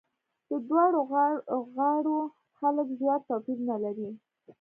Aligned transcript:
د 0.49 0.51
دواړو 0.67 0.99
غاړو 1.75 2.17
خلک 2.57 2.87
ژور 2.99 3.19
توپیرونه 3.29 3.75
لري. 3.83 4.09